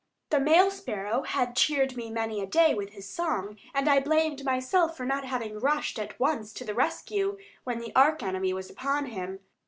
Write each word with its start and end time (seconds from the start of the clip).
The 0.31 0.39
male 0.39 0.71
sparrow 0.71 1.21
had 1.21 1.55
cheered 1.55 1.95
me 1.95 2.09
many 2.09 2.41
a 2.41 2.47
day 2.47 2.73
with 2.73 2.93
his 2.93 3.07
song, 3.07 3.59
and 3.71 3.87
I 3.87 3.99
blamed 3.99 4.43
myself 4.43 4.97
for 4.97 5.05
not 5.05 5.25
having 5.25 5.59
rushed 5.59 5.99
at 5.99 6.19
once 6.19 6.51
to 6.53 6.65
the 6.65 6.73
rescue, 6.73 7.37
when 7.65 7.77
the 7.77 7.93
arch 7.95 8.23
enemy 8.23 8.51
was 8.51 8.67
upon 8.71 9.05
him. 9.05 9.41